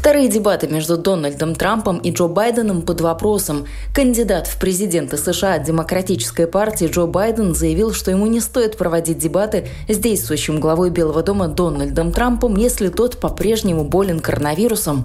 [0.00, 3.66] Вторые дебаты между Дональдом Трампом и Джо Байденом под вопросом.
[3.94, 9.18] Кандидат в президенты США от Демократической партии Джо Байден заявил, что ему не стоит проводить
[9.18, 15.04] дебаты с действующим главой Белого дома Дональдом Трампом, если тот по-прежнему болен коронавирусом.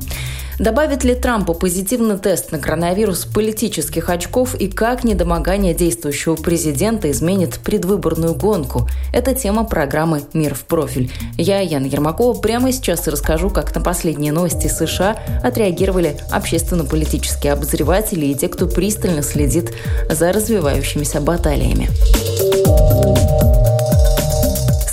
[0.59, 7.59] Добавит ли Трампу позитивный тест на коронавирус политических очков и как недомогание действующего президента изменит
[7.59, 8.88] предвыборную гонку?
[9.14, 11.12] Это тема программы «Мир в профиль».
[11.38, 18.36] Я, Яна Ермакова, прямо сейчас расскажу, как на последние новости США отреагировали общественно-политические обозреватели и
[18.36, 19.73] те, кто пристально следит
[20.09, 21.90] за развивающимися баталиями.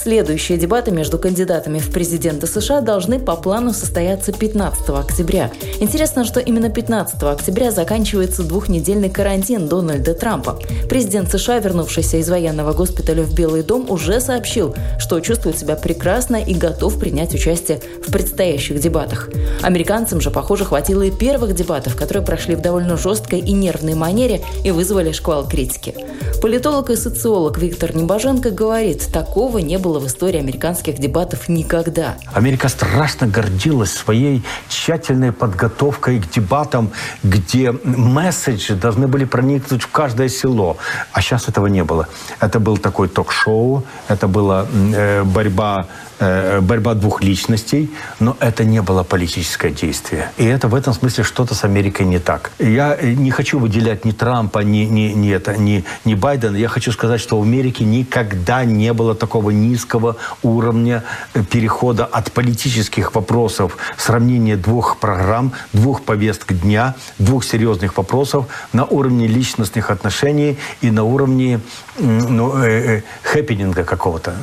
[0.03, 5.53] Следующие дебаты между кандидатами в президенты США должны по плану состояться 15 октября.
[5.79, 10.59] Интересно, что именно 15 октября заканчивается двухнедельный карантин Дональда Трампа.
[10.89, 16.35] Президент США, вернувшийся из военного госпиталя в Белый дом, уже сообщил, что чувствует себя прекрасно
[16.35, 19.31] и готов принять участие в предстоящих дебатах.
[19.63, 24.41] Американцам же, похоже, хватило и первых дебатов, которые прошли в довольно жесткой и нервной манере
[24.65, 25.95] и вызвали шквал критики.
[26.43, 32.17] Политолог и социолог Виктор Небоженко говорит, такого не было было в истории американских дебатов никогда.
[32.33, 40.29] Америка страшно гордилась своей тщательной подготовкой к дебатам, где месседжи должны были проникнуть в каждое
[40.29, 40.79] село.
[41.13, 42.09] А сейчас этого не было.
[42.41, 45.87] Это был такой ток-шоу, это была э, борьба
[46.25, 50.31] Э, борьба двух личностей, но это не было политическое действие.
[50.37, 52.53] И это в этом смысле что-то с Америкой не так.
[52.61, 56.57] Я э, не хочу выделять ни Трампа, ни, ни, ни, это, ни, ни Байдена.
[56.57, 59.51] Я хочу сказать, что в Америке никогда не было такого
[59.83, 61.03] низкого уровня
[61.35, 68.85] э, перехода от политических вопросов, сравнения двух программ, двух повесток дня, двух серьезных вопросов на
[68.85, 71.61] уровне личностных отношений и на уровне
[71.99, 74.35] ну, э, э, хэппининга какого-то.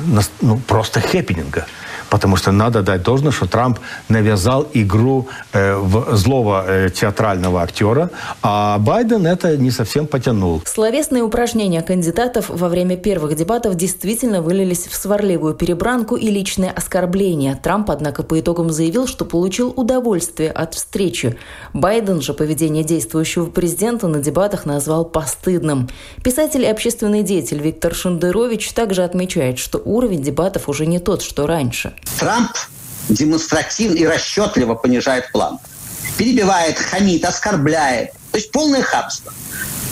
[0.42, 1.66] Ну, просто хэппининга.
[2.10, 8.10] Потому что надо дать должное, что Трамп навязал игру э, в злого э, театрального актера,
[8.42, 10.62] а Байден это не совсем потянул.
[10.66, 14.94] Словесные упражнения кандидатов во время первых дебатов действительно вылились в
[15.30, 17.54] сварливую перебранку и личное оскорбление.
[17.54, 21.38] Трамп, однако, по итогам заявил, что получил удовольствие от встречи.
[21.72, 25.88] Байден же поведение действующего президента на дебатах назвал постыдным.
[26.24, 31.46] Писатель и общественный деятель Виктор Шендерович также отмечает, что уровень дебатов уже не тот, что
[31.46, 31.92] раньше.
[32.18, 32.50] Трамп
[33.08, 35.58] демонстративно и расчетливо понижает план.
[36.18, 38.10] Перебивает, хамит, оскорбляет.
[38.32, 39.32] То есть полное хабство.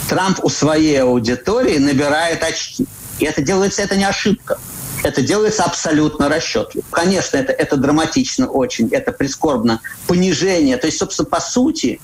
[0.09, 2.87] Трамп у своей аудитории набирает очки.
[3.21, 4.59] И это делается, это не ошибка.
[5.05, 6.85] Это делается абсолютно расчетливо.
[6.91, 9.81] Конечно, это, это драматично очень, это прискорбно.
[10.07, 10.77] Понижение.
[10.77, 12.01] То есть, собственно, по сути,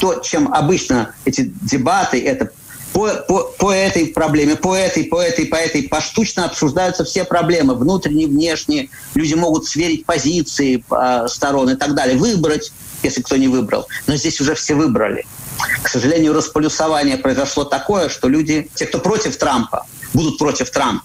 [0.00, 2.50] то, чем обычно эти дебаты, это
[2.92, 7.74] по, по, по этой проблеме, по этой, по этой, по этой, поштучно обсуждаются все проблемы,
[7.74, 8.88] внутренние, внешние.
[9.14, 12.72] Люди могут сверить позиции э, сторон и так далее, выбрать,
[13.02, 13.86] если кто не выбрал.
[14.06, 15.26] Но здесь уже все выбрали.
[15.82, 21.04] К сожалению, располюсование произошло такое, что люди, те, кто против Трампа, будут против Трампа.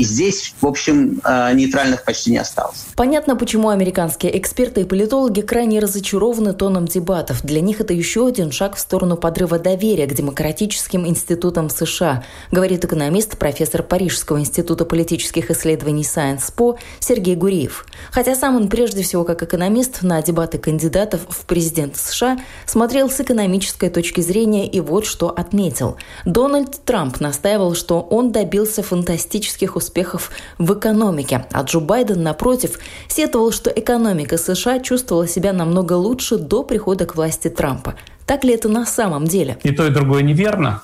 [0.00, 2.86] И здесь, в общем, э, нейтральных почти не осталось.
[2.96, 7.42] Понятно, почему американские эксперты и политологи крайне разочарованы тоном дебатов.
[7.42, 12.82] Для них это еще один шаг в сторону подрыва доверия к демократическим институтам США, говорит
[12.82, 17.84] экономист, профессор Парижского института политических исследований Science Po Сергей Гуриев.
[18.10, 23.20] Хотя сам он прежде всего как экономист на дебаты кандидатов в президенты США смотрел с
[23.20, 25.98] экономической точки зрения и вот что отметил.
[26.24, 31.46] Дональд Трамп настаивал, что он добился фантастических успехов успехов в экономике.
[31.52, 32.78] А Джо Байден, напротив,
[33.08, 37.94] сетовал, что экономика США чувствовала себя намного лучше до прихода к власти Трампа.
[38.24, 39.58] Так ли это на самом деле?
[39.64, 40.82] И то, и другое неверно.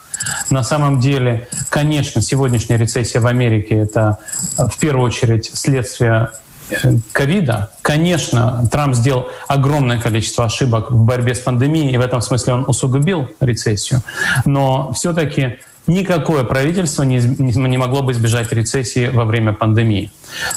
[0.50, 4.18] На самом деле, конечно, сегодняшняя рецессия в Америке— это
[4.58, 6.30] в первую очередь следствие
[6.70, 7.70] э, ковида.
[7.82, 12.64] Конечно, Трамп сделал огромное количество ошибок в борьбе с пандемией, и в этом смысле он
[12.66, 14.00] усугубил рецессию.
[14.44, 20.10] Но все-таки Никакое правительство не, не могло бы избежать рецессии во время пандемии.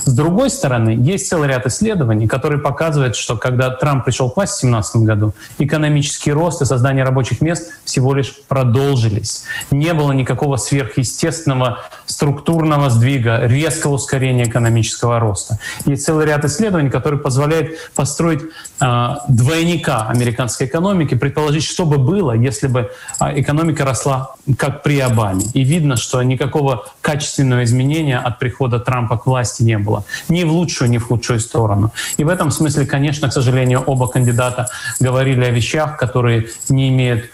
[0.04, 4.66] С другой стороны, есть целый ряд исследований, которые показывают, что когда Трамп пришел к власти
[4.66, 9.44] в 2017 году, экономический рост и создание рабочих мест всего лишь продолжились.
[9.72, 15.60] Не было никакого сверхъестественного структурного сдвига, резкого ускорения экономического роста.
[15.86, 18.42] Есть целый ряд исследований, которые позволяют построить
[18.82, 25.00] э, двойника американской экономики, предположить, что бы было, если бы э, экономика росла как при
[25.00, 25.46] Обаме.
[25.54, 30.04] И видно, что никакого качественного изменения от прихода Трампа к власти не было.
[30.30, 31.92] Ни в лучшую, ни в худшую сторону.
[32.18, 34.68] И в этом смысле, конечно, к сожалению, оба кандидата
[35.00, 37.26] говорили о вещах, которые не имеют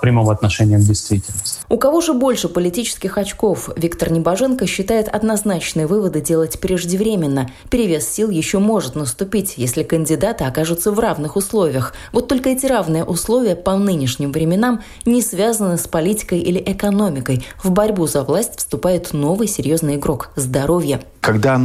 [0.00, 1.60] прямого отношения к действительности.
[1.68, 3.70] У кого же больше политических очков?
[3.76, 7.50] Виктор Небоженко считает однозначные выводы делать преждевременно.
[7.70, 11.94] Перевес сил еще может наступить, если кандидаты окажутся в равных условиях.
[12.12, 17.44] Вот только эти равные условия по нынешним временам не связаны с политикой или экономикой.
[17.62, 21.60] В борьбу за власть вступает новый серьезный игрок– здоровье когда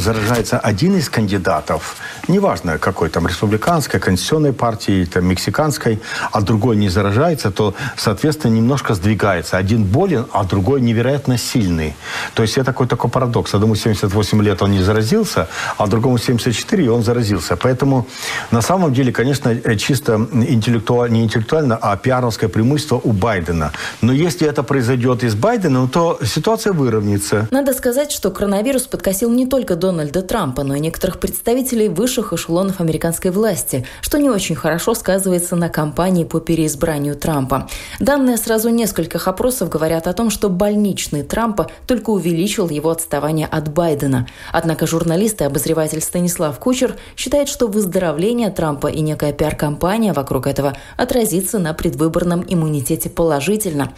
[0.00, 1.96] заражается один из кандидатов,
[2.26, 6.00] неважно какой там, республиканской, конституционной партии, там, мексиканской,
[6.32, 9.56] а другой не заражается, то, соответственно, немножко сдвигается.
[9.56, 11.94] Один болен, а другой невероятно сильный.
[12.34, 13.54] То есть это такой такой парадокс.
[13.54, 15.48] Одному 78 лет он не заразился,
[15.78, 17.56] а другому 74 и он заразился.
[17.56, 18.06] Поэтому
[18.50, 23.72] на самом деле, конечно, чисто интеллектуально, не интеллектуально, а пиаровское преимущество у Байдена.
[24.02, 27.48] Но если это произойдет из Байдена, то ситуация выровняется.
[27.50, 32.80] Надо сказать, что Коронавирус подкосил не только Дональда Трампа, но и некоторых представителей высших эшелонов
[32.80, 37.68] американской власти, что не очень хорошо сказывается на кампании по переизбранию Трампа.
[38.00, 43.72] Данные сразу нескольких опросов говорят о том, что больничный Трампа только увеличил его отставание от
[43.72, 44.26] Байдена.
[44.52, 50.76] Однако журналист и обозреватель Станислав Кучер считает, что выздоровление Трампа и некая пиар-компания вокруг этого
[50.96, 53.92] отразится на предвыборном иммунитете положительно.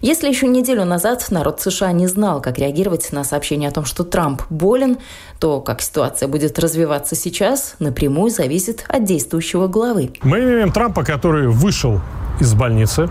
[0.00, 4.04] Если еще неделю назад народ США не знал, как реагировать на сообщение о том, что
[4.04, 4.98] Трамп болен,
[5.40, 10.10] то как ситуация будет развиваться сейчас, напрямую зависит от действующего главы.
[10.22, 12.00] Мы имеем Трампа, который вышел
[12.40, 13.08] из больницы,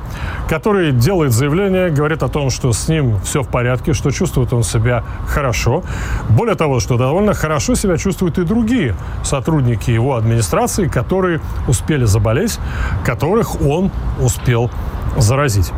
[0.50, 4.64] который делает заявление, говорит о том, что с ним все в порядке, что чувствует он
[4.64, 5.84] себя хорошо.
[6.30, 12.60] Более того, что довольно хорошо себя чувствуют и другие сотрудники его администрации, которые успели заболеть,
[13.06, 14.70] которых он успел
[15.18, 15.72] заразить.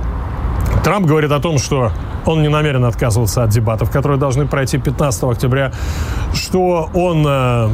[0.84, 1.92] Трамп говорит о том, что
[2.26, 5.72] он не намерен отказываться от дебатов, которые должны пройти 15 октября,
[6.34, 7.70] что он э,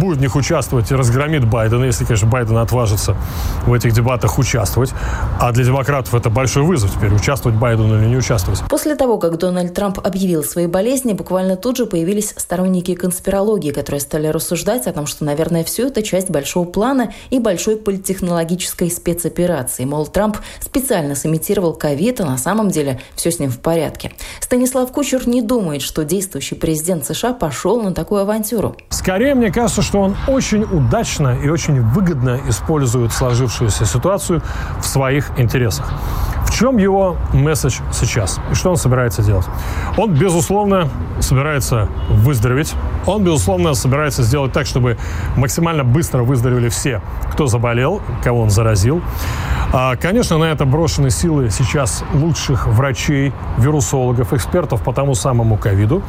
[0.00, 3.16] будет в них участвовать и разгромит Байдена, если, конечно, Байден отважится
[3.66, 4.92] в этих дебатах участвовать.
[5.40, 8.62] А для демократов это большой вызов теперь, участвовать Байдену или не участвовать.
[8.68, 14.00] После того, как Дональд Трамп объявил свои болезни, буквально тут же появились сторонники конспирологии, которые
[14.00, 19.84] стали рассуждать о том, что, наверное, все это часть большого плана и большой политтехнологической спецоперации.
[19.84, 24.12] Мол, Трамп специально сымитировал ковид, а на самом деле все с ним в порядке.
[24.40, 28.76] Станислав Кучер не думает, что действующий президент США пошел на такую авантюру.
[28.90, 34.42] Скорее, мне кажется, кажется, что он очень удачно и очень выгодно использует сложившуюся ситуацию
[34.80, 35.92] в своих интересах.
[36.52, 38.40] Чем его месседж сейчас?
[38.50, 39.46] И что он собирается делать?
[39.96, 40.88] Он, безусловно,
[41.20, 42.74] собирается выздороветь.
[43.06, 44.98] Он, безусловно, собирается сделать так, чтобы
[45.36, 47.00] максимально быстро выздоровели все,
[47.32, 49.00] кто заболел, кого он заразил.
[49.72, 56.02] А, конечно, на это брошены силы сейчас лучших врачей, вирусологов, экспертов по тому самому ковиду,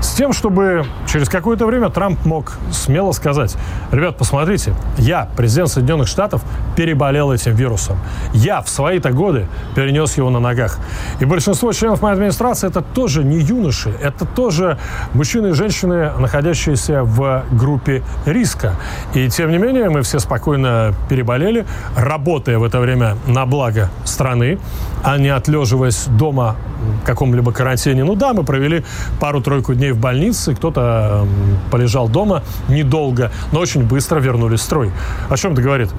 [0.00, 3.56] с тем, чтобы через какое-то время Трамп мог смело сказать,
[3.90, 6.42] ребят, посмотрите, я, президент Соединенных Штатов,
[6.76, 7.98] переболел этим вирусом.
[8.32, 10.78] Я в свои-то годы перенес его на ногах.
[11.20, 14.78] И большинство членов моей администрации это тоже не юноши, это тоже
[15.14, 18.74] мужчины и женщины, находящиеся в группе риска.
[19.14, 21.66] И тем не менее мы все спокойно переболели,
[21.96, 24.58] работая в это время на благо страны,
[25.02, 26.56] а не отлеживаясь дома
[27.02, 28.04] в каком-либо карантине.
[28.04, 28.84] Ну да, мы провели
[29.20, 31.26] пару-тройку дней в больнице, кто-то
[31.70, 34.90] полежал дома недолго, но очень быстро вернулись в строй.
[35.28, 35.90] О чем это говорит?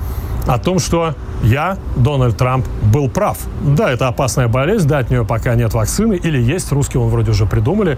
[0.47, 3.37] О том, что я, Дональд Трамп, был прав.
[3.61, 7.31] Да, это опасная болезнь, да, от нее пока нет вакцины, или есть, русские он вроде
[7.31, 7.97] уже придумали,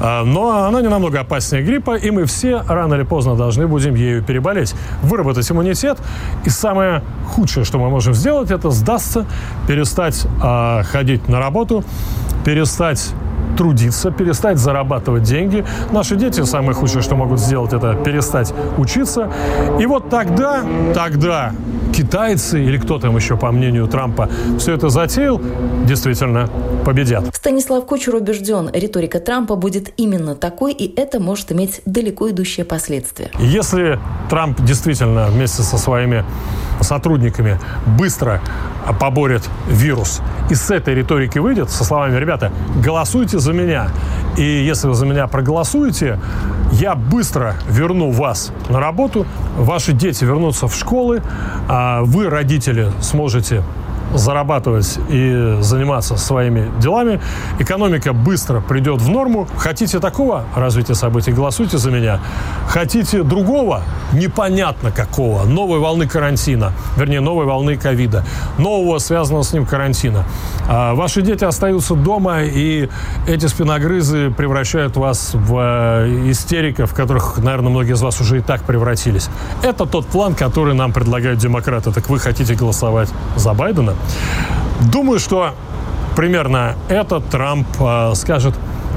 [0.00, 3.94] а, но она не намного опаснее гриппа, и мы все рано или поздно должны будем
[3.94, 5.98] ею переболеть, выработать иммунитет,
[6.44, 9.26] и самое худшее, что мы можем сделать, это сдастся,
[9.66, 11.84] перестать э, ходить на работу,
[12.44, 13.14] перестать
[13.56, 15.64] трудиться, перестать зарабатывать деньги.
[15.92, 19.30] Наши дети, самое худшее, что могут сделать, это перестать учиться.
[19.78, 20.62] И вот тогда,
[20.94, 21.52] тогда
[21.94, 25.40] китайцы или кто там еще, по мнению Трампа, все это затеял,
[25.84, 26.48] действительно
[26.84, 27.24] победят.
[27.34, 33.30] Станислав Кучер убежден, риторика Трампа будет именно такой, и это может иметь далеко идущие последствия.
[33.38, 33.98] Если
[34.28, 36.24] Трамп действительно вместе со своими
[36.80, 37.60] сотрудниками
[37.98, 38.40] быстро
[38.98, 40.20] поборет вирус,
[40.50, 42.52] и с этой риторики выйдет со словами, ребята,
[42.84, 43.88] голосуйте за меня.
[44.36, 46.18] И если вы за меня проголосуете,
[46.74, 49.26] я быстро верну вас на работу,
[49.56, 51.22] ваши дети вернутся в школы,
[51.68, 53.62] а вы, родители, сможете
[54.14, 57.20] зарабатывать и заниматься своими делами.
[57.58, 59.48] Экономика быстро придет в норму.
[59.56, 62.20] Хотите такого развития событий, голосуйте за меня.
[62.68, 63.82] Хотите другого,
[64.12, 68.24] непонятно какого, новой волны карантина, вернее, новой волны ковида,
[68.58, 70.24] нового связанного с ним карантина.
[70.68, 72.88] А ваши дети остаются дома, и
[73.26, 78.40] эти спиногрызы превращают вас в э, истериков, в которых, наверное, многие из вас уже и
[78.40, 79.28] так превратились.
[79.62, 81.92] Это тот план, который нам предлагают демократы.
[81.92, 83.93] Так вы хотите голосовать за Байдена?
[84.92, 85.54] Думаю, что
[86.16, 88.54] примерно это Трамп э, скажет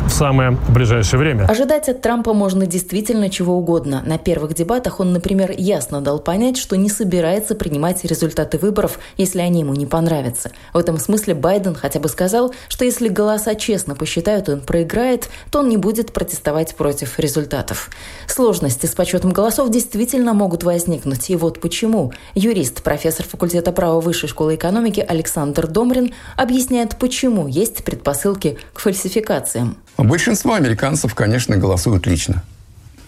[0.08, 1.46] в самое ближайшее время.
[1.46, 4.02] Ожидать от Трампа можно действительно чего угодно.
[4.06, 9.40] На первых дебатах он, например, ясно дал понять, что не собирается принимать результаты выборов, если
[9.40, 10.52] они ему не понравятся.
[10.74, 15.60] В этом смысле Байден хотя бы сказал, что если голоса честно посчитают, он проиграет, то
[15.60, 17.90] он не будет протестовать против результатов.
[18.28, 21.30] Сложности с подсчетом голосов действительно могут возникнуть.
[21.30, 22.14] И вот почему.
[22.34, 29.78] Юрист, профессор факультета права Высшей школы экономики Александр Домрин объясняет, почему есть предпосылки к фальсификациям.
[29.98, 32.44] Большинство американцев, конечно, голосуют лично.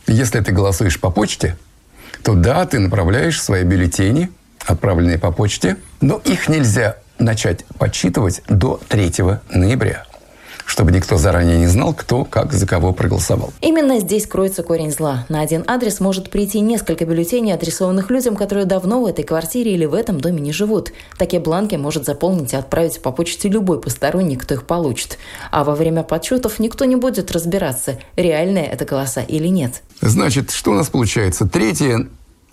[0.08, 1.58] Если ты голосуешь по почте,
[2.24, 4.32] то да, ты направляешь свои бюллетени,
[4.66, 9.14] отправленные по почте, но их нельзя начать подсчитывать до 3
[9.52, 10.06] ноября
[10.70, 13.52] чтобы никто заранее не знал, кто как за кого проголосовал.
[13.60, 15.26] Именно здесь кроется корень зла.
[15.28, 19.86] На один адрес может прийти несколько бюллетеней, адресованных людям, которые давно в этой квартире или
[19.86, 20.94] в этом доме не живут.
[21.18, 25.18] Такие бланки может заполнить и отправить по почте любой посторонний, кто их получит.
[25.50, 29.82] А во время подсчетов никто не будет разбираться, реальные это голоса или нет.
[30.02, 31.48] Значит, что у нас получается?
[31.48, 32.08] 3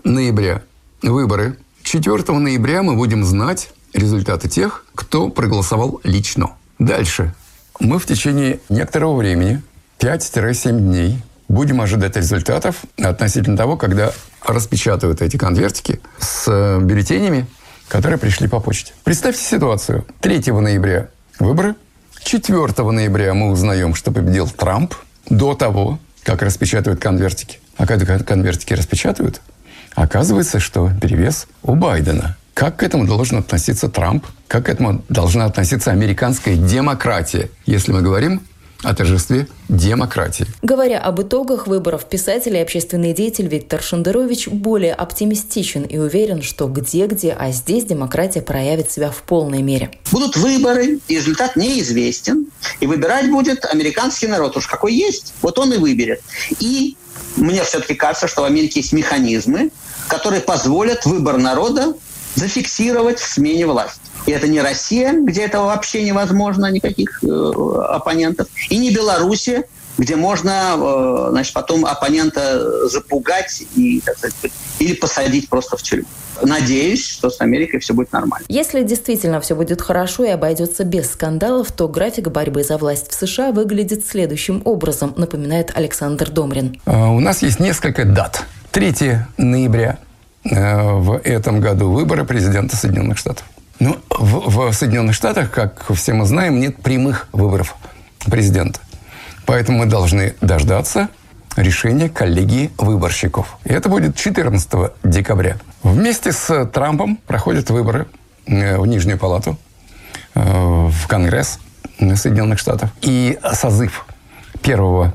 [0.05, 0.63] ноября
[1.03, 1.59] выборы.
[1.83, 6.53] 4 ноября мы будем знать результаты тех, кто проголосовал лично.
[6.79, 7.35] Дальше
[7.80, 9.62] мы в течение некоторого времени,
[9.99, 14.12] 5-7 дней, будем ожидать результатов относительно того, когда
[14.45, 17.47] распечатывают эти конвертики с э, бюллетенями,
[17.88, 18.92] которые пришли по почте.
[19.04, 20.04] Представьте ситуацию.
[20.21, 21.75] 3 ноября выборы,
[22.23, 22.56] 4
[22.90, 24.95] ноября мы узнаем, что победил Трамп
[25.28, 27.61] до того, как распечатывают конвертики.
[27.76, 29.40] А когда конвертики распечатывают,
[29.95, 34.25] оказывается, что перевес у Байдена– как к этому должен относиться Трамп?
[34.49, 38.41] Как к этому должна относиться американская демократия, если мы говорим
[38.83, 40.47] о торжестве демократии.
[40.63, 46.67] Говоря об итогах выборов, писатель и общественный деятель Виктор Шендерович более оптимистичен и уверен, что
[46.67, 49.91] где-где, а здесь демократия проявит себя в полной мере.
[50.11, 52.47] Будут выборы, и результат неизвестен,
[52.81, 54.57] и выбирать будет американский народ.
[54.57, 56.23] Уж какой есть, вот он и выберет.
[56.61, 56.97] И
[57.37, 59.71] мне все-таки кажется, что в Америке есть механизмы,
[60.09, 61.95] которые позволят выбор народа
[62.37, 64.00] зафиксировать в смене власти.
[64.26, 67.26] И это не Россия, где это вообще невозможно, никаких э,
[67.88, 69.64] оппонентов, и не Белоруссия,
[69.99, 76.07] где можно э, значит, потом оппонента запугать и, так сказать, или посадить просто в тюрьму.
[76.43, 78.45] Надеюсь, что с Америкой все будет нормально.
[78.49, 83.14] Если действительно все будет хорошо и обойдется без скандалов, то график борьбы за власть в
[83.14, 86.78] США выглядит следующим образом, напоминает Александр Домрин.
[86.85, 88.45] А, у нас есть несколько дат.
[88.73, 89.99] 3 ноября
[90.50, 93.45] в этом году выборы президента Соединенных Штатов.
[93.79, 97.76] Ну, в, в Соединенных Штатах, как все мы знаем, нет прямых выборов
[98.25, 98.81] президента.
[99.45, 101.09] Поэтому мы должны дождаться
[101.57, 103.59] решения коллегии выборщиков.
[103.65, 105.57] И это будет 14 декабря.
[105.83, 108.07] Вместе с Трампом проходят выборы
[108.47, 109.57] э, в Нижнюю палату,
[110.35, 111.59] э, в Конгресс
[111.99, 112.91] Соединенных Штатов.
[113.03, 114.07] И созыв
[114.62, 115.12] первого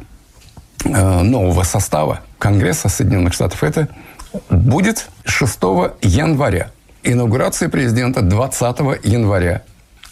[0.83, 3.88] нового состава Конгресса Соединенных Штатов– это
[4.50, 5.59] будет 6
[6.01, 6.71] января.
[7.03, 9.63] Инаугурация президента 20 января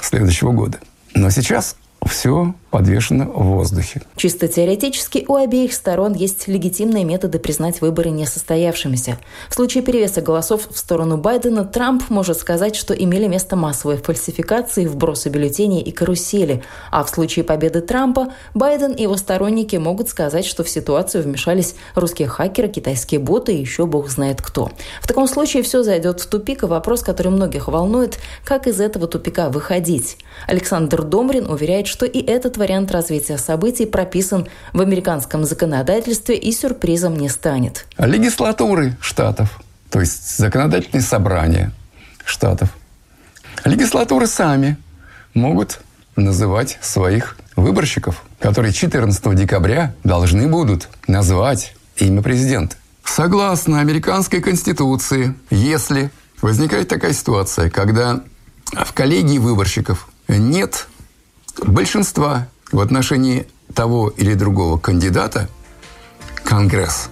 [0.01, 0.79] следующего года.
[1.13, 4.01] Но сейчас все подвешено в воздухе.
[4.15, 9.17] Чисто теоретически у обеих сторон есть легитимные методы признать выборы несостоявшимися.
[9.49, 14.85] В случае перевеса голосов в сторону Байдена Трамп может сказать, что имели место массовые фальсификации,
[14.85, 16.63] вбросы бюллетеней и карусели.
[16.91, 21.75] А в случае победы Трампа Байден и его сторонники могут сказать, что в ситуацию вмешались
[21.95, 24.71] русские хакеры, китайские боты и еще бог знает кто.
[25.01, 29.07] В таком случае все зайдет в тупик, и вопрос, который многих волнует, как из этого
[29.07, 30.17] тупика выходить.
[30.47, 37.17] Александр Домрин уверяет, что и этот вариант развития событий прописан в американском законодательстве и сюрпризом
[37.17, 37.87] не станет.
[37.97, 41.71] Легислатуры штатов, то есть законодательные собрания
[42.23, 42.69] штатов,
[43.65, 44.77] легислатуры сами
[45.33, 45.79] могут
[46.15, 52.75] называть своих выборщиков, которые 14 декабря должны будут назвать имя президента.
[53.03, 56.11] Согласно американской конституции, если
[56.41, 58.21] возникает такая ситуация, когда
[58.71, 60.87] в коллегии выборщиков нет
[61.65, 65.49] большинства в отношении того или другого кандидата,
[66.43, 67.09] Конгресс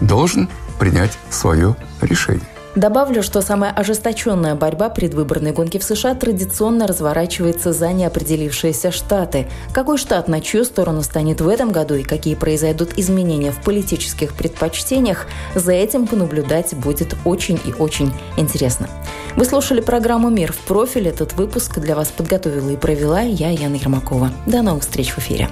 [0.00, 0.48] должен
[0.78, 2.51] принять свое решение.
[2.74, 9.46] Добавлю, что самая ожесточенная борьба предвыборной гонки в США традиционно разворачивается за неопределившиеся штаты.
[9.74, 14.32] Какой штат на чью сторону станет в этом году и какие произойдут изменения в политических
[14.32, 18.88] предпочтениях, за этим понаблюдать будет очень и очень интересно.
[19.36, 21.08] Вы слушали программу «Мир в профиль».
[21.08, 24.30] Этот выпуск для вас подготовила и провела я, Яна Ермакова.
[24.46, 25.48] До новых встреч в эфире.